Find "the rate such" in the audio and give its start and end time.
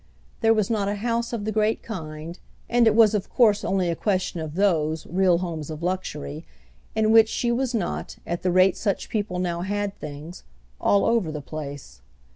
8.41-9.09